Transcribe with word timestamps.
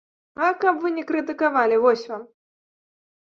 А 0.45 0.47
каб 0.63 0.79
вы 0.85 0.91
не 0.95 1.03
крытыкавалі, 1.11 1.75
вось 1.83 2.09
вам! 2.13 2.23